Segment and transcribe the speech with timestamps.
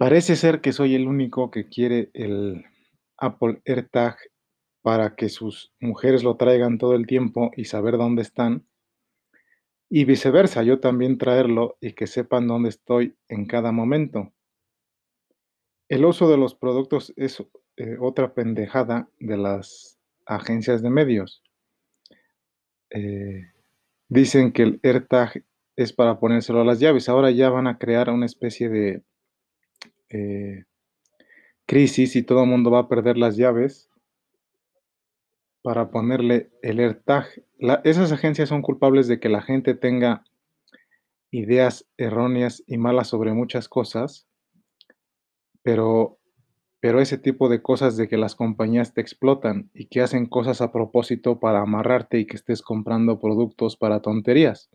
[0.00, 2.64] Parece ser que soy el único que quiere el
[3.18, 4.16] Apple AirTag
[4.80, 8.66] para que sus mujeres lo traigan todo el tiempo y saber dónde están.
[9.90, 14.32] Y viceversa, yo también traerlo y que sepan dónde estoy en cada momento.
[15.90, 17.44] El uso de los productos es
[17.76, 21.42] eh, otra pendejada de las agencias de medios.
[22.88, 23.42] Eh,
[24.08, 25.44] dicen que el AirTag
[25.76, 27.10] es para ponérselo a las llaves.
[27.10, 29.04] Ahora ya van a crear una especie de
[30.10, 30.64] eh,
[31.66, 33.90] crisis y todo el mundo va a perder las llaves
[35.62, 37.26] para ponerle el AirTag.
[37.84, 40.24] esas agencias son culpables de que la gente tenga
[41.30, 44.26] ideas erróneas y malas sobre muchas cosas,
[45.62, 46.18] pero,
[46.80, 50.60] pero ese tipo de cosas de que las compañías te explotan y que hacen cosas
[50.60, 54.70] a propósito para amarrarte y que estés comprando productos para tonterías.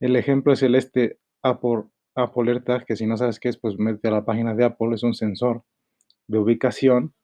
[0.00, 1.84] El ejemplo es el este Apple,
[2.14, 4.94] Apple AirTag, que si no sabes qué es, pues mete a la página de Apple,
[4.94, 5.64] es un sensor
[6.26, 7.14] de ubicación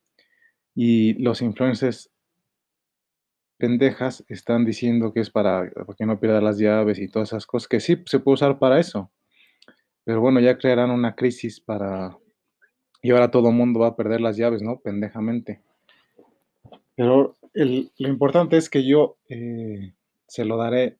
[0.75, 2.11] y los influencers
[3.57, 7.69] pendejas están diciendo que es para, que no pierda las llaves y todas esas cosas,
[7.69, 9.11] que sí se puede usar para eso.
[10.05, 12.17] Pero bueno, ya crearán una crisis para...
[13.03, 14.81] Y ahora todo el mundo va a perder las llaves, ¿no?
[14.81, 15.61] Pendejamente.
[16.95, 19.93] Pero lo importante es que yo eh,
[20.27, 20.99] se lo daré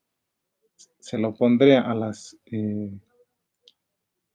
[1.01, 2.93] se lo pondré a las eh,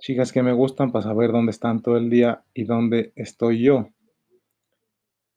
[0.04, 3.88] chicas que me gustan para saber dónde están todo el día y dónde estoy yo,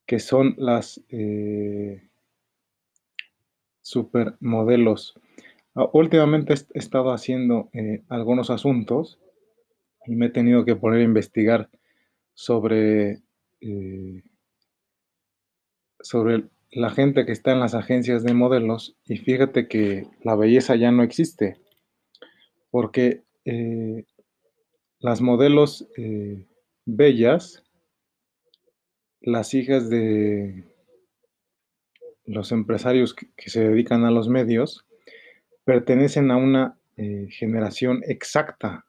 [0.07, 2.03] que son las eh,
[3.81, 5.15] supermodelos.
[5.77, 9.21] Ah, últimamente he estado haciendo eh, algunos asuntos
[10.05, 11.71] y me he tenido que poner a investigar
[12.35, 13.23] sobre,
[16.01, 20.75] sobre la gente que está en las agencias de modelos y fíjate que la belleza
[20.75, 21.57] ya no existe,
[22.73, 24.07] porque eh,
[25.07, 26.45] las modelos eh,
[26.85, 27.63] bellas,
[29.21, 30.65] las hijas de
[32.25, 34.85] los empresarios que, se dedican a los medios,
[35.63, 38.85] pertenecen a una eh, generación exacta,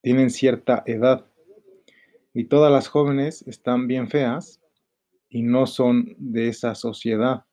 [0.00, 1.26] tienen cierta edad
[2.32, 4.62] y todas las jóvenes están bien feas
[5.28, 7.44] y no son de esa sociedad.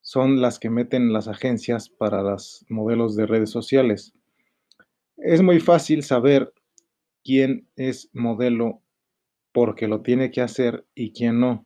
[0.00, 4.12] Son las que meten las agencias para los modelos de redes sociales.
[5.24, 6.52] Es muy fácil saber
[7.22, 8.82] quién es modelo
[9.52, 11.64] porque lo tiene que hacer y quién no.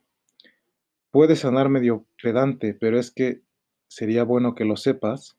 [1.10, 3.40] Puede sonar medio pedante, pero es que
[3.88, 5.38] sería bueno que lo sepas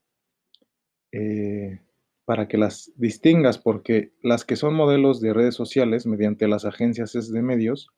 [1.12, 1.80] eh,
[2.26, 7.32] para que las distingas, porque las que son modelos de redes sociales mediante las agencias
[7.32, 7.92] de medios,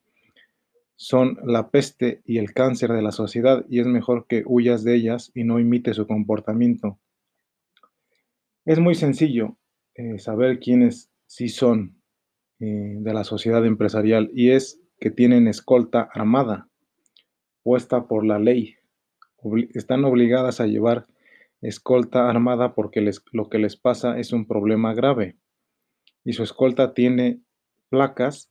[0.96, 4.96] son la peste y el cáncer de la sociedad y es mejor que huyas de
[4.96, 6.98] ellas y no imites su comportamiento.
[8.66, 9.56] Es muy sencillo
[10.00, 12.00] eh, saber quiénes sí son
[12.58, 16.68] eh, de la sociedad empresarial y es que tienen escolta armada
[17.62, 18.76] puesta por la ley.
[19.74, 21.06] están obligadas a llevar
[21.60, 25.36] escolta armada porque les, lo que les pasa es un problema grave
[26.24, 27.42] y su escolta tiene
[27.90, 28.50] placas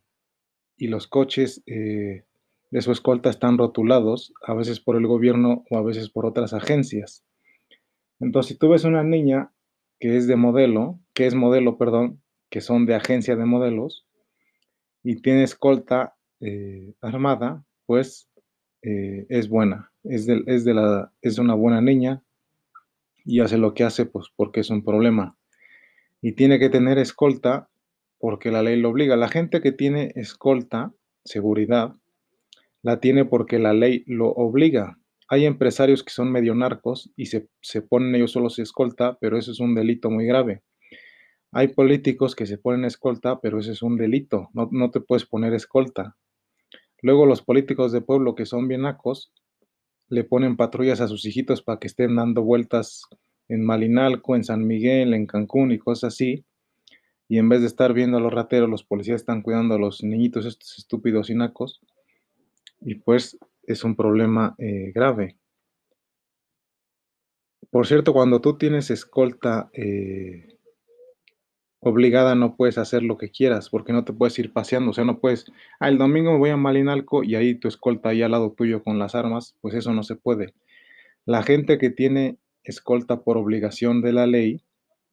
[0.78, 2.26] y los coches eh,
[2.70, 6.54] de su escolta están rotulados, a veces por el gobierno o a veces por otras
[6.54, 7.26] agencias.
[8.20, 9.52] Entonces, si tú ves una niña
[10.00, 14.08] que es de modelo, que es modelo, perdón, que son de agencia de modelos,
[15.04, 18.30] y tiene escolta eh, armada, pues
[18.82, 22.24] eh, es buena, es de, es de, la, es una buena niña
[23.26, 25.38] y hace lo que hace, pues porque es un problema.
[26.22, 27.70] Y tiene que tener escolta
[28.20, 29.16] porque la ley lo obliga.
[29.16, 30.94] La gente que tiene escolta,
[31.24, 31.96] seguridad,
[32.82, 34.99] la tiene porque la ley lo obliga.
[35.29, 37.47] Hay empresarios que son medio narcos y se,
[37.88, 40.63] ponen ellos solos escolta, pero eso es un delito muy grave.
[41.51, 44.50] Hay políticos que se ponen escolta, pero eso es un delito.
[44.53, 46.17] No, no te puedes poner escolta.
[47.01, 49.31] Luego los políticos de pueblo que son bien nacos
[50.09, 53.03] le ponen patrullas a sus hijitos para que estén dando vueltas
[53.47, 56.44] en Malinalco, en San Miguel, en Cancún y cosas así.
[57.28, 60.03] Y en vez de estar viendo a los rateros, los policías están cuidando a los
[60.03, 61.82] niñitos estos estúpidos y nacos
[62.82, 63.37] y pues
[63.74, 65.38] es un problema eh, grave.
[67.72, 70.60] Por cierto, cuando tú tienes escolta eh,
[71.82, 75.06] obligada no puedes hacer lo que quieras porque no te puedes ir paseando, o sea,
[75.06, 75.46] no puedes,
[75.80, 78.84] ah, el domingo me voy a Malinalco y ahí tu escolta ahí al lado tuyo
[78.84, 80.54] con las armas, pues eso no se puede.
[81.26, 84.64] La gente que tiene escolta por obligación de la ley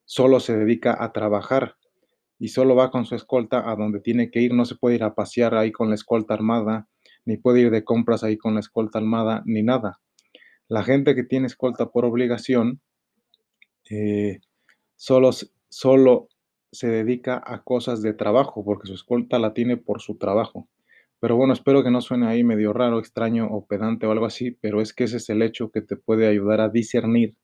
[0.04, 1.76] solo se dedica a trabajar
[2.38, 5.04] y solo va con su escolta a donde tiene que ir, no se puede ir
[5.04, 6.88] a pasear ahí con la escolta armada
[7.26, 10.00] ni puede ir de compras ahí con la escolta armada, ni nada.
[10.68, 12.80] La gente que tiene escolta por obligación,
[13.90, 14.40] eh,
[14.96, 15.30] solo,
[15.68, 16.28] solo
[16.72, 20.68] se dedica a cosas de trabajo, porque su escolta la tiene por su trabajo.
[21.20, 24.52] Pero bueno, espero que no suene ahí medio raro, extraño o pedante o algo así,
[24.52, 27.36] pero es que ese es el hecho que te puede ayudar a discernir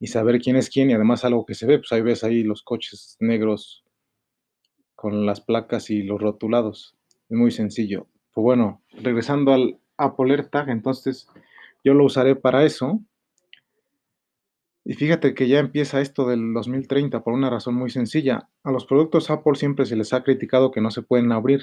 [0.00, 2.42] y saber quién es quién y además algo que se ve, pues ahí ves ahí
[2.42, 3.84] los coches negros
[4.94, 6.96] con las placas y los rotulados.
[7.30, 8.09] Es muy sencillo.
[8.32, 11.28] Pues bueno, regresando al Apple AirTag, entonces
[11.84, 13.00] yo lo usaré para eso.
[14.84, 18.48] Y fíjate que ya empieza esto del 2030 por una razón muy sencilla.
[18.64, 21.60] A los productos Apple siempre se les ha criticado que no se pueden abrir.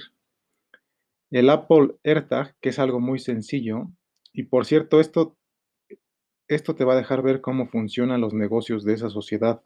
[1.31, 3.87] El Apple AirTag, que es algo muy sencillo,
[4.31, 5.35] y por cierto, esto,
[6.47, 9.61] esto te va a dejar ver cómo funcionan los negocios de esa sociedad.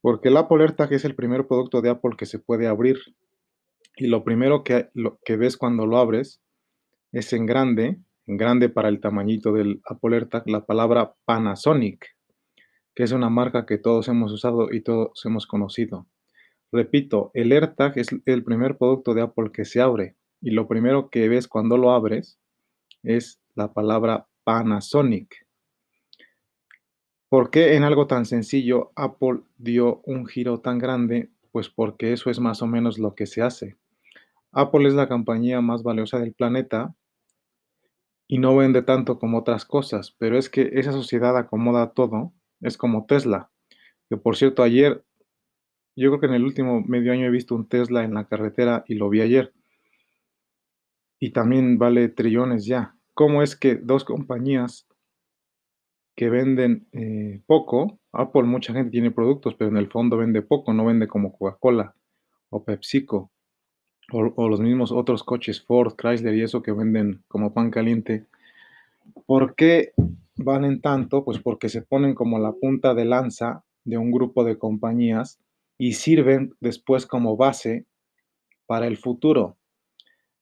[0.00, 2.98] Porque el Apple AirTag es el primer producto de Apple que se puede abrir.
[3.96, 4.90] Y lo primero que,
[5.36, 6.40] ves cuando lo abres
[7.12, 12.16] es en grande, en grande para el tamañito del Apple AirTag, la palabra Panasonic,
[12.94, 16.06] que es una marca que todos hemos usado y todos hemos conocido.
[16.72, 21.10] Repito, el AirTag es el primer producto de Apple que se abre y lo primero
[21.10, 22.38] que ves cuando lo abres
[23.02, 25.46] es la palabra Panasonic.
[27.28, 31.30] ¿Por qué en algo tan sencillo Apple dio un giro tan grande?
[31.52, 33.76] Pues porque eso es más o menos lo que se hace.
[34.52, 36.94] Apple es la compañía más valiosa del planeta
[38.26, 42.76] y no vende tanto como otras cosas, pero es que esa sociedad acomoda todo, es
[42.76, 43.50] como Tesla,
[44.08, 45.04] que por cierto ayer,
[45.96, 48.84] yo creo que en el último medio año he visto un Tesla en la carretera
[48.86, 49.52] y lo vi ayer,
[51.18, 52.96] y también vale trillones ya.
[53.14, 54.88] ¿Cómo es que dos compañías
[56.16, 60.72] que venden eh, poco, Apple mucha gente tiene productos, pero en el fondo vende poco,
[60.72, 61.94] no vende como Coca-Cola
[62.48, 63.30] o PepsiCo,
[64.12, 68.26] o, los mismos otros coches Ford, Chrysler y eso que venden como pan caliente.
[69.26, 69.92] ¿Por qué
[70.36, 71.24] valen tanto?
[71.24, 75.40] Pues porque se ponen como la punta de lanza de un grupo de compañías
[75.78, 77.86] y sirven después como base
[78.66, 79.56] para el futuro.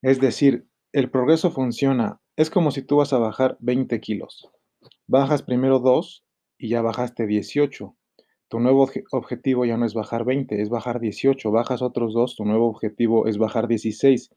[0.01, 2.19] Es decir, el progreso funciona.
[2.35, 4.49] Es como si tú vas a bajar 20 kilos.
[5.07, 6.23] Bajas primero 2
[6.57, 7.95] y ya bajaste 18.
[8.49, 11.51] Tu nuevo objetivo ya no es bajar 20, es bajar 18.
[11.51, 14.31] Bajas otros 2, tu nuevo objetivo es bajar 16.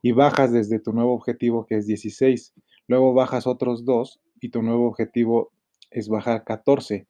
[0.00, 2.54] Y bajas desde tu nuevo objetivo que es 16.
[2.88, 5.52] Luego bajas otros 2 y tu nuevo objetivo
[5.90, 7.06] es bajar 14.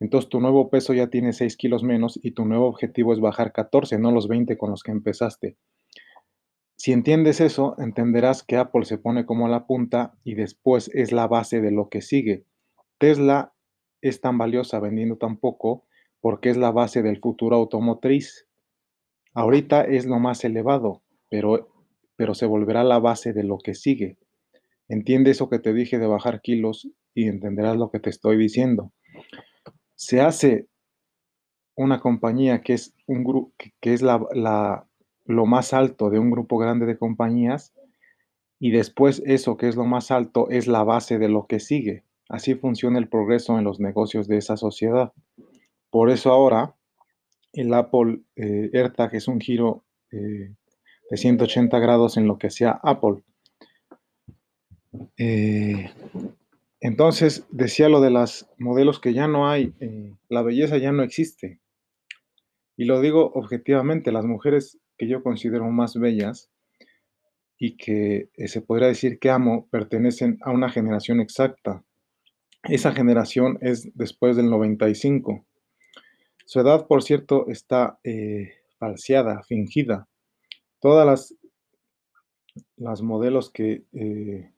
[0.00, 3.52] Entonces tu nuevo peso ya tiene 6 kilos menos y tu nuevo objetivo es bajar
[3.52, 5.56] 14, no los 20 con los que empezaste.
[6.76, 11.28] Si entiendes eso, entenderás que Apple se pone como la punta y después es la
[11.28, 12.44] base de lo que sigue.
[12.98, 13.51] Tesla
[14.02, 15.86] es tan valiosa vendiendo tan poco
[16.20, 18.46] porque es la base del futuro automotriz.
[19.32, 21.68] Ahorita es lo más elevado, pero,
[22.16, 24.18] pero se volverá la base de lo que sigue.
[24.88, 28.92] Entiende eso que te dije de bajar kilos y entenderás lo que te estoy diciendo.
[29.94, 30.68] Se hace
[31.74, 34.86] una compañía que es, un que es la, la,
[35.24, 37.72] lo más alto de un grupo grande de compañías
[38.58, 42.04] y después eso que es lo más alto es la base de lo que sigue.
[42.32, 45.12] Así funciona el progreso en los negocios de esa sociedad.
[45.90, 46.74] Por eso ahora
[47.52, 50.54] el Apple eh, AirTag es un giro eh,
[51.10, 53.22] de 180 grados en lo que sea Apple.
[55.18, 55.90] Eh,
[56.80, 59.74] entonces decía lo de los modelos que ya no hay,
[60.30, 61.60] la belleza ya no existe.
[62.78, 66.50] Y lo digo objetivamente, las mujeres que yo considero más bellas
[67.58, 71.84] y que eh, se podría decir que amo pertenecen a una generación exacta.
[72.64, 75.44] Esa generación es después del 95.
[76.44, 80.08] Su edad, por cierto, está eh, falseada, fingida.
[80.80, 81.34] Todas las,
[82.76, 84.52] las modelos que eh,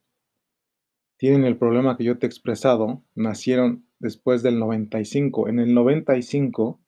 [1.17, 5.47] tienen el problema que yo te he expresado nacieron después del 95.
[5.47, 6.79] En el 95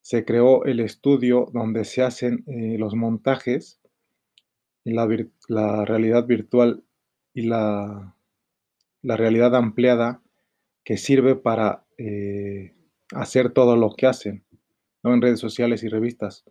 [0.00, 3.80] se creó el estudio donde se hacen eh, los montajes,
[4.84, 5.08] la,
[5.48, 6.84] la realidad virtual
[7.32, 8.14] y la,
[9.00, 10.20] la, realidad ampliada
[10.84, 12.74] que sirve para eh,
[13.12, 14.44] hacer todo lo que hacen
[15.02, 16.44] en redes sociales y revistas.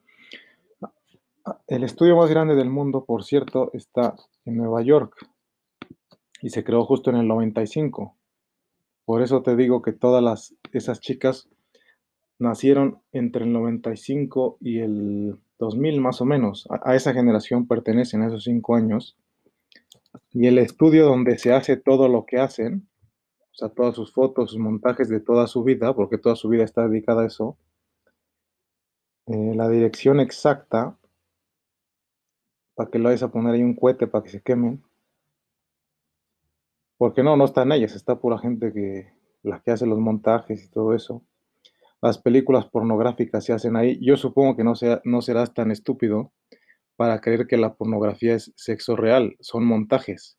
[1.68, 5.28] El estudio más grande del mundo, por cierto, está en Nueva York
[6.42, 8.16] y se creó justo en el 95.
[9.06, 11.50] Por eso te digo que todas las, esas chicas
[12.40, 16.68] nacieron entre el 95 y el 2000 más o menos.
[16.70, 19.18] A, esa generación pertenecen esos cinco años.
[20.32, 22.88] Y el estudio donde se hace todo lo que hacen,
[23.54, 26.64] o sea, todas sus fotos, sus montajes de toda su vida, porque toda su vida
[26.64, 27.58] está dedicada a eso,
[29.28, 30.98] eh, la dirección exacta,
[32.76, 34.84] para que lo vayas a poner ahí un cohete para que se quemen,
[36.98, 40.64] porque no, no está en ellas, está pura gente que, la que hace los montajes
[40.64, 41.24] y todo eso
[42.04, 43.98] las películas pornográficas se hacen ahí.
[44.02, 46.34] Yo supongo que no, sea, no serás tan estúpido
[46.98, 50.38] para creer que la pornografía es sexo real, son montajes.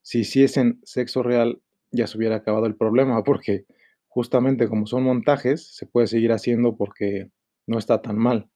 [0.00, 1.60] Si hiciesen sexo real,
[1.92, 3.66] ya se hubiera acabado el problema, porque
[4.08, 7.30] justamente como son montajes, se puede seguir haciendo porque
[7.66, 8.50] no está tan mal.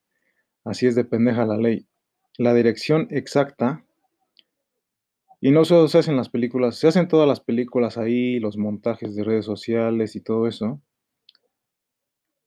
[0.64, 1.86] Así es de pendeja la ley.
[2.38, 3.86] La dirección exacta,
[5.40, 9.14] y no solo se hacen las películas, se hacen todas las películas ahí, los montajes
[9.14, 10.80] de redes sociales y todo eso.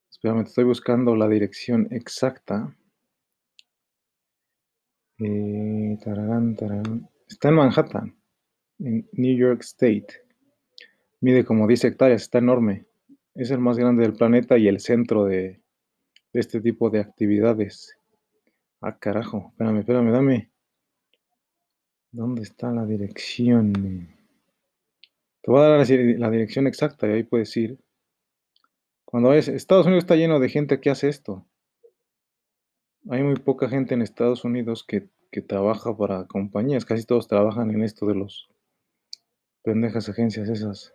[0.09, 2.75] Espérame, estoy buscando la dirección exacta.
[5.19, 5.97] Eh,
[7.27, 8.17] está en Manhattan,
[8.79, 10.07] en New York State.
[11.21, 12.85] Mide como 10 hectáreas, está enorme.
[13.35, 15.61] Es el más grande del planeta y el centro de,
[16.33, 17.97] este tipo de actividades.
[18.81, 19.49] Ah, carajo.
[19.51, 20.51] Espérame, espérame, dame.
[22.11, 23.73] ¿Dónde está la dirección?
[25.41, 27.79] Te voy a dar la, dirección exacta y ahí puedes ir.
[29.05, 31.45] Cuando es Estados Unidos está lleno de gente que hace esto.
[33.09, 36.85] Hay muy poca gente en Estados Unidos que, que trabaja para compañías.
[36.85, 38.49] Casi todos trabajan en esto de los
[39.63, 40.93] pendejas agencias esas.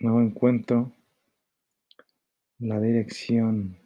[0.00, 0.92] No encuentro
[2.60, 3.76] la dirección.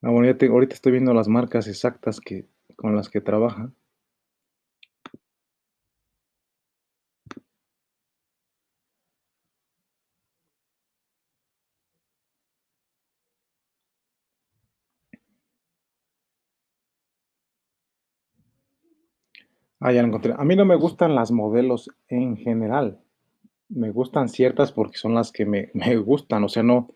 [0.00, 2.46] Ah, bueno, ya ahorita estoy viendo las marcas exactas que,
[2.76, 3.70] con las que trabaja.
[19.86, 20.34] Ah, encontré.
[20.36, 22.98] A mí no me gustan las modelos en general.
[23.68, 26.42] Me gustan ciertas porque son las que me, gustan.
[26.42, 26.88] O sea, no,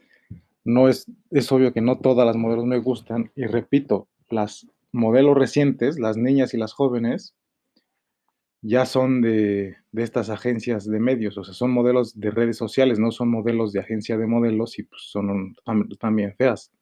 [0.64, 3.30] no es, es obvio que no todas las modelos me gustan.
[3.36, 7.36] Y repito, las modelos recientes, las niñas y las jóvenes,
[8.60, 12.98] ya son de, de, estas agencias de medios, o sea, son modelos de redes sociales,
[12.98, 15.54] no son modelos de agencia de modelos y pues son
[16.00, 16.72] también feas.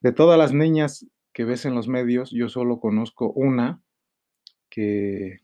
[0.00, 3.80] De todas las niñas que ves en los medios, yo solo conozco una
[4.74, 5.40] que,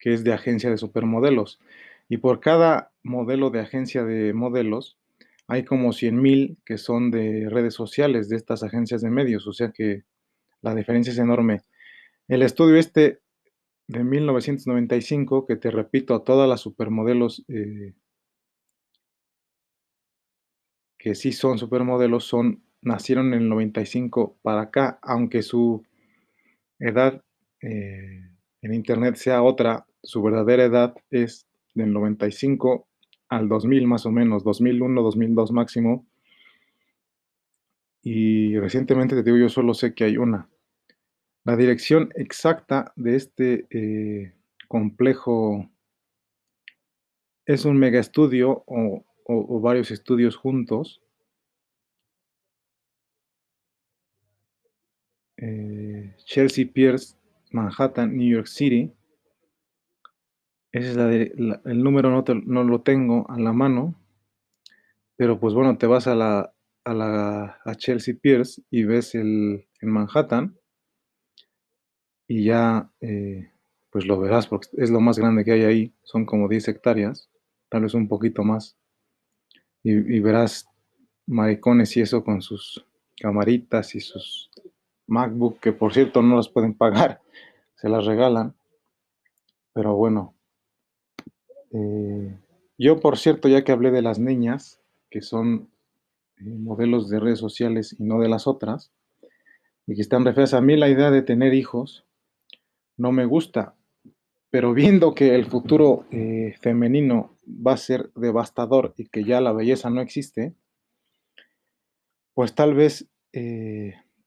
[0.00, 1.60] es de agencia de supermodelos.
[2.08, 4.98] Y por cada modelo de agencia de modelos,
[5.46, 9.46] hay como 100 mil que son de redes sociales, de estas agencias de medios.
[9.46, 10.04] O sea que
[10.62, 11.62] la diferencia es enorme.
[12.26, 13.20] El estudio este
[13.86, 17.94] de 1995, que te repito, a todas las supermodelos eh,
[20.98, 25.84] que sí son supermodelos, son, nacieron en el 95 para acá, aunque su
[26.78, 27.22] edad
[27.60, 28.22] eh,
[28.62, 32.86] en Internet sea otra, su verdadera edad es del 95
[33.28, 36.06] al 2000 más o menos, 2001, 2002 máximo.
[38.02, 40.48] Y recientemente te digo, yo solo sé que hay una.
[41.44, 44.32] La dirección exacta de este eh,
[44.68, 45.70] complejo
[47.46, 49.04] es un mega estudio o,
[49.60, 51.02] varios estudios juntos.
[55.36, 57.16] Eh, Chelsea Pierce
[57.52, 58.92] Manhattan, New York City.
[60.72, 63.94] Ese es el número, no, lo tengo a la mano.
[65.16, 66.52] Pero pues bueno, te vas a la,
[66.84, 70.56] a Chelsea Pierce y ves el en Manhattan.
[72.26, 73.50] Y ya eh,
[73.90, 75.94] pues lo verás porque es lo más grande que hay ahí.
[76.02, 77.30] Son como 10 hectáreas,
[77.68, 78.76] tal vez un poquito más.
[79.82, 80.68] Y verás
[81.26, 82.84] maricones y eso con sus
[83.20, 84.47] camaritas y sus
[85.08, 87.20] MacBook, que por cierto no las pueden pagar
[87.78, 88.54] se las regalan.
[89.72, 90.34] Pero bueno,
[91.72, 92.38] eh,
[92.76, 95.70] yo por cierto, ya que hablé de las niñas, que son
[96.38, 98.90] eh, modelos de redes sociales y no de las otras,
[99.86, 102.04] y que están referidas a mí la idea de tener hijos,
[102.96, 103.76] no me gusta,
[104.50, 109.52] pero viendo que el futuro eh, femenino va a ser devastador y que ya la
[109.52, 110.54] belleza no existe,
[112.34, 113.06] pues tal vez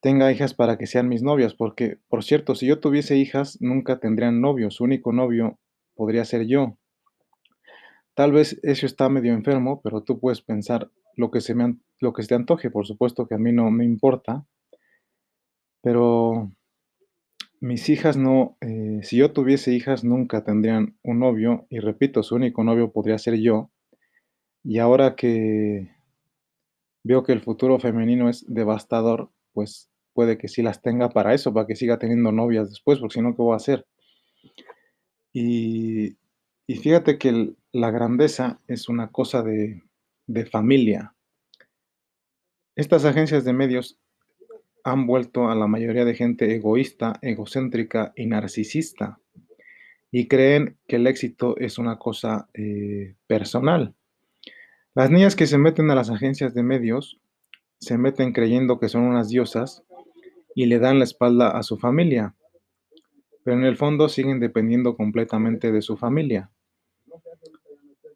[0.01, 3.99] tenga hijas para que sean mis novias, porque, por cierto, si yo tuviese hijas, nunca
[3.99, 5.59] tendrían novio, su único novio
[5.95, 6.77] podría ser yo.
[8.15, 12.13] Tal vez eso está medio enfermo, pero tú puedes pensar lo que se, me, lo
[12.13, 14.45] que te antoje, por supuesto que a mí no me importa,
[15.81, 16.51] pero
[17.59, 22.35] mis hijas no, eh, si yo tuviese hijas, nunca tendrían un novio, y repito, su
[22.35, 23.69] único novio podría ser yo,
[24.63, 25.91] y ahora que
[27.03, 31.53] veo que el futuro femenino es devastador, pues puede que sí las tenga para eso,
[31.53, 33.85] para que siga teniendo novias después, porque si no, ¿qué voy a hacer?
[35.33, 36.17] Y
[36.67, 39.81] fíjate que la grandeza es una cosa de
[40.31, 41.13] de familia.
[42.75, 43.99] Estas agencias de medios
[44.83, 49.19] han vuelto a la mayoría de gente egoísta, egocéntrica y narcisista,
[50.11, 53.93] y creen que el éxito es una cosa, eh, personal.
[54.95, 57.19] Las niñas que se meten a las agencias de medios,
[57.79, 59.83] se meten creyendo que son unas diosas
[60.55, 62.35] y le dan la espalda a su familia,
[63.43, 66.51] pero en el fondo siguen dependiendo completamente de su familia.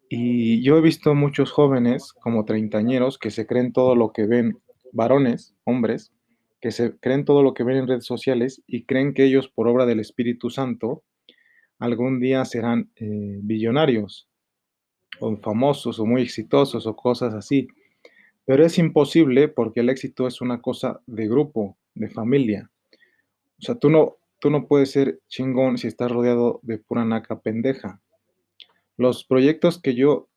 [0.08, 4.60] Y yo he visto muchos jóvenes, como treintañeros, que se creen todo lo que ven,
[4.92, 6.12] varones, hombres,
[6.60, 9.66] que se creen todo lo que ven en redes sociales y creen que ellos, por
[9.66, 11.02] obra del Espíritu Santo,
[11.78, 14.28] algún día serán, eh, billonarios,
[15.18, 17.66] o famosos, o muy exitosos, o cosas así.
[18.44, 22.70] Pero es imposible porque el éxito es una cosa de grupo, de familia.
[23.58, 27.40] O sea, tú no tú no puedes ser chingón si estás rodeado de pura naca
[27.40, 28.00] pendeja.
[28.96, 30.28] Los proyectos que yo,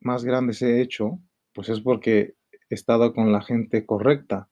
[0.00, 1.18] más grandes he hecho,
[1.52, 2.34] pues es porque
[2.70, 4.48] he estado con la gente correcta.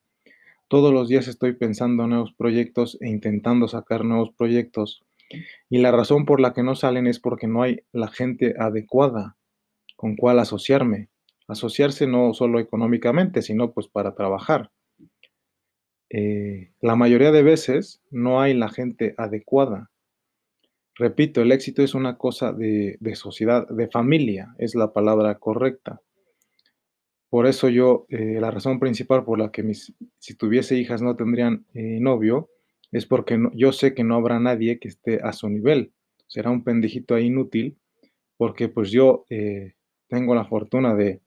[0.68, 5.02] Todos los días estoy pensando nuevos proyectos e intentando sacar nuevos proyectos.
[5.68, 9.36] Y la razón por la que no salen es porque no hay la gente adecuada
[9.96, 11.08] con cual asociarme.
[11.46, 14.70] Asociarse no solo económicamente, sino pues para trabajar.
[16.16, 19.90] Eh, la mayoría de veces no hay la gente adecuada.
[20.94, 26.00] Repito, el éxito es una cosa de de sociedad, de familia, es la palabra correcta.
[27.30, 31.16] Por eso yo, eh, la razón principal por la que mis si tuviese hijas no
[31.16, 32.48] tendrían, eh, novio,
[32.92, 35.92] es porque no yo sé que no habrá nadie que esté a su nivel.
[36.28, 37.76] Será un pendejito inútil,
[38.36, 39.26] porque, pues, yo,
[40.08, 41.20] tengo la fortuna de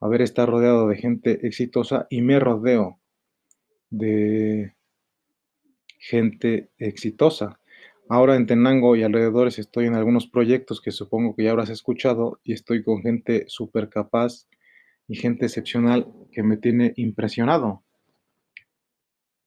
[0.00, 2.98] haber estado rodeado de gente exitosa y me rodeo
[3.90, 4.74] de
[5.98, 7.60] gente exitosa.
[8.08, 12.40] Ahora en Tenango y alrededores estoy en algunos proyectos que supongo que ya habrás escuchado,
[12.42, 14.48] y estoy con gente supercapaz
[15.06, 17.84] y gente excepcional que me tiene impresionado.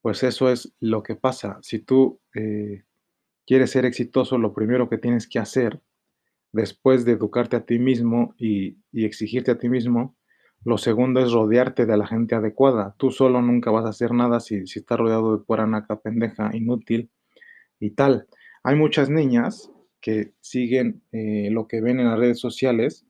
[0.01, 1.59] Pues eso es lo que pasa.
[1.61, 2.83] Si tú, eh,
[3.45, 5.81] quieres ser exitoso, lo primero que tienes que hacer,
[6.51, 10.15] después de educarte a ti mismo y exigirte a ti mismo,
[10.63, 12.95] lo segundo es rodearte de la gente adecuada.
[12.97, 16.51] Tú solo nunca vas a hacer nada si si estás rodeado de pura naca pendeja,
[16.53, 17.09] inútil
[17.79, 18.27] y tal.
[18.63, 19.71] Hay muchas niñas
[20.01, 23.05] que siguen, eh, lo que ven en las redes sociales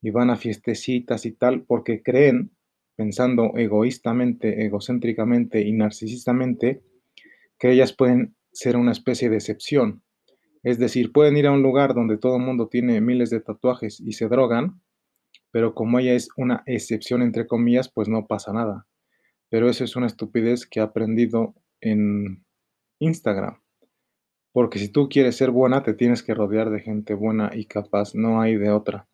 [0.00, 2.52] y van a fiestecitas y tal, porque creen,
[2.96, 6.82] pensando egoístamente, egocéntricamente y narcisistamente,
[7.58, 10.02] que ellas pueden ser una especie de excepción.
[10.62, 14.00] Es decir, pueden ir a un lugar donde todo el mundo tiene miles de tatuajes
[14.00, 14.80] y se drogan,
[15.50, 18.86] pero como ella es una excepción, entre comillas, pues no pasa nada.
[19.48, 22.44] Pero eso es una estupidez que he aprendido en
[22.98, 23.60] Instagram.
[24.52, 28.14] Porque si tú quieres ser buena, te tienes que rodear de gente buena y capaz,
[28.14, 29.08] no hay de otra.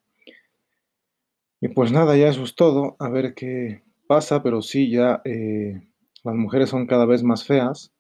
[1.61, 5.81] Y pues nada, ya eso es todo, a ver qué pasa, pero sí, ya, eh,
[6.23, 7.93] las mujeres son cada vez más feas,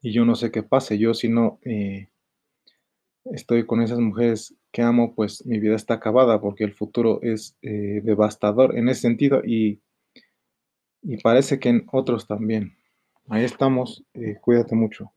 [0.00, 0.98] y yo no sé qué pase.
[0.98, 2.08] Yo si no, eh
[3.24, 7.56] estoy con esas mujeres que amo, pues mi vida está acabada, porque el futuro es,
[7.62, 9.80] eh, devastador en ese sentido, y
[11.02, 12.76] y parece que en otros también.
[13.28, 15.12] Ahí estamos, eh, cuídate mucho.